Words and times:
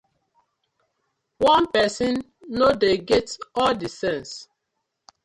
One 1.51 1.65
pesin 1.73 2.15
no 2.59 2.67
dey 2.81 2.97
get 3.09 3.27
all 3.57 3.73
the 3.81 3.87
sence. 3.89 4.33